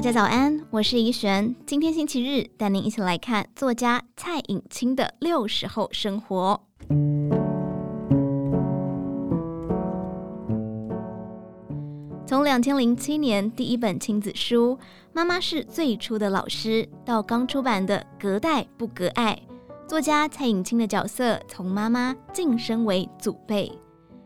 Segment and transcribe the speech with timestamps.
[0.00, 1.54] 大家早安，我是怡璇。
[1.66, 6.58] 今天星期日，带您一起来看作家蔡颖清的六十后生活。
[12.26, 14.74] 从两千零七年第一本亲子书
[15.12, 19.38] 《妈妈是最初的老师》到刚出版的《隔代不隔爱》，
[19.86, 23.70] 作家蔡颖清的角色从妈妈晋升为祖辈。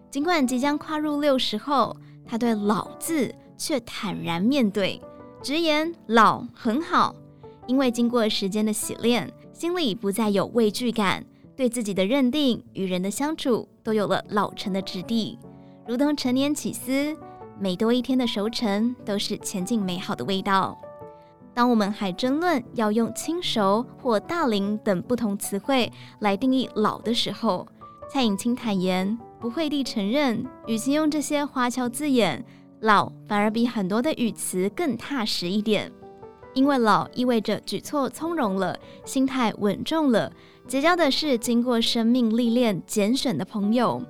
[0.09, 5.02] 尽管即将跨入六十后，她对“老”字却坦然面对，
[5.45, 7.15] 直言“老很好”，
[7.69, 11.23] 因为经过时间的洗练，心里不再有畏惧感，
[11.55, 15.39] 对自己的认定与人的相处都有了老成的质地，
[15.87, 17.15] 如同陈年起司。
[17.61, 20.80] 每多一天的熟成，都是前进美好的味道。
[21.53, 27.69] 当我们还争论要用轻熟或大龄等不同词汇来定义老的时候，
[28.11, 32.42] 蔡颖卿坦言不讳地承认，与其用这些花俏字眼，
[32.84, 35.90] 老反而比很多的语词更踏实一点。
[36.52, 40.30] 因为老意味着举措从容了，心态稳重了，
[40.68, 44.00] 结交的是经过生命历练拣选的朋友。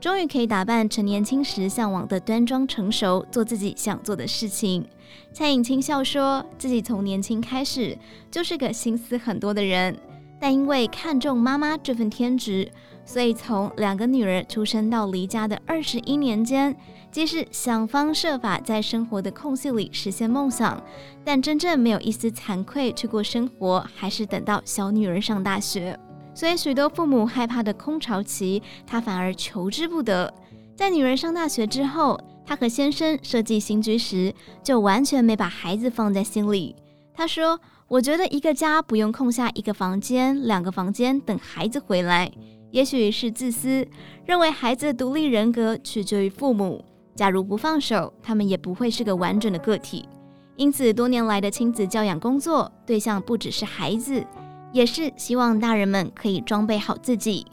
[0.00, 4.86] 终于可以打扮成年轻时向往的端庄成熟，做自己想做的事情。
[5.32, 7.98] 蔡颖卿笑说，自己从年轻开始
[8.30, 9.94] 就是个心思很多的人，
[10.40, 12.68] 但因为看重妈妈这份天职，
[13.04, 16.74] 所以从两个女儿出生到离家的二十一年间，
[17.12, 20.82] 即使想方设法在生活的空隙里实现梦想，
[21.22, 25.98] 但真正没有一丝惭愧去过生活，还是等到小女儿上大学。
[26.32, 30.32] 所以，许多父母害怕的空巢期，他反而求之不得。
[30.74, 34.32] 在女儿上大学之后，他和先生设计新居时，
[34.62, 36.74] 就完全没把孩子放在心里。
[37.12, 37.60] 他说
[37.90, 42.30] ：“我觉得一个家不用空下一个房间、两个房间等孩子回来，
[42.70, 43.84] 也许是自私，
[44.24, 46.84] 认为孩子的独立人格取决于父母。
[47.16, 50.08] 假如不放手，他们也不会是个完整的个体。
[50.54, 54.24] 因此，多年来的亲子教养工作对象不只是孩子。”
[54.72, 57.44] 也是希望大人们可以装备好自己。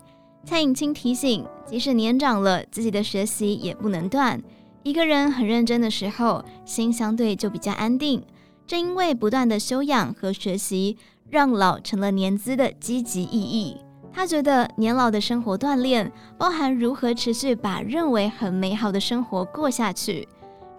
[0.46, 4.40] 蔡颖清提醒，即使年长了，自己的学习也不能断。
[4.84, 8.22] 一个人很认真的时候，心相对就比较安定。
[8.68, 10.98] 正因为不断的修养和学习，
[11.30, 13.78] 让老成了年资的积极意义。
[14.14, 20.28] 他觉得年老的生活锻炼，包含如何持续把认为很美好的生活过下去。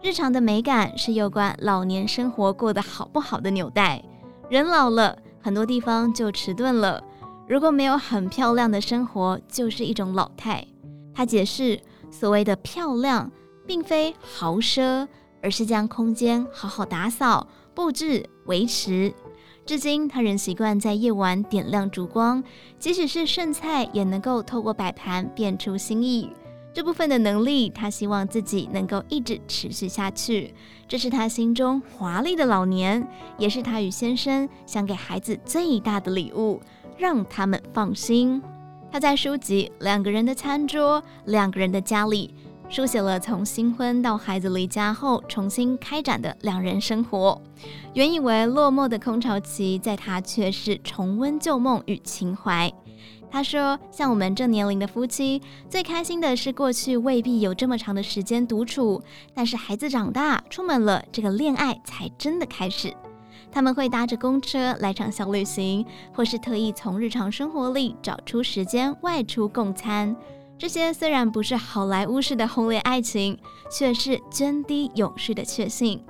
[0.03, 4.05] 日常的美感是有关老年生活过得好不好的纽带。
[4.49, 5.19] 人老了。
[5.41, 7.03] 很多地方就迟钝了。
[7.49, 10.66] 如果没有很漂亮的生活，就是一种老态。
[11.15, 13.31] 他解释，所谓的漂亮，
[13.65, 15.06] 并非豪奢，
[15.41, 17.47] 而是将空间好好打扫、
[17.78, 19.15] 布置、维持。
[19.65, 22.43] 至今，他仍习惯在夜晚点亮烛光，
[22.77, 26.28] 即使是剩菜，也能够透过摆盘变出新意。
[26.75, 30.53] 这部分的能力，他希望自己能够一直持续下去。
[30.88, 36.61] 这是他心中华丽的老年，也是他与先生想给孩子最大的礼物，
[36.97, 38.43] 让他们放心。
[38.91, 42.34] 他在书籍《两个人的餐桌，两个人的家》里，
[42.71, 47.41] 书写了从新婚到孩子离家后重新开展的两人生活。
[47.95, 52.71] 原以为落寞的空巢期，在他却是重温旧梦与情怀。
[53.31, 59.03] 他说：“像我们这年龄的夫妻，最开心的是过去未必有这么长的时间独处，
[59.35, 62.95] 但是孩子长大出门了，这个恋爱才真的开始。
[63.50, 70.15] 他们会搭着公车来场小旅行，或是特意从日常生活里找出时间外出共餐。
[70.58, 73.38] 这些虽然不是好莱坞式的轰烈爱情，
[73.70, 76.04] 却是涓滴永续的确信。”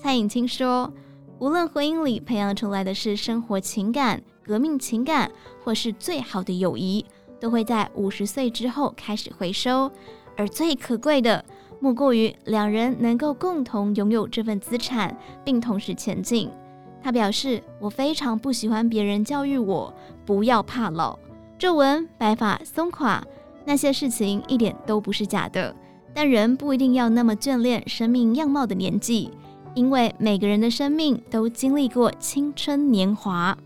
[0.00, 0.92] 蔡颖卿说
[1.40, 5.30] ：“无论婚姻里培养出来的是生活情感。”革命情感，
[5.62, 7.04] 或是最好的友谊，
[7.38, 9.92] 都会在五十岁之后开始回收。
[10.38, 11.44] 而最可贵的，
[11.80, 16.50] 莫过于两人能够共同拥有这份资产，并同时前进。
[17.02, 19.92] 他表示：“我非常不喜欢别人教育我
[20.24, 21.18] 不要怕老，
[21.58, 23.22] 皱纹、白发、松垮，
[23.68, 25.76] 那些事情一点都不是假的。
[26.14, 29.30] 但人不一定要那么眷恋生命样貌的年纪，
[29.74, 33.56] 因为每个人的生命都经历过青春年华。”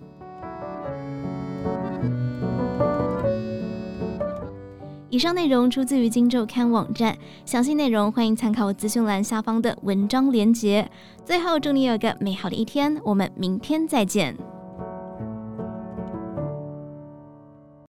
[5.09, 10.91] 以上内容出自于《金周刊》网站，详细内容欢迎参考资讯栏下方的文章连结。
[11.25, 14.37] 最后，祝你有个美好的一天，我们明天再见。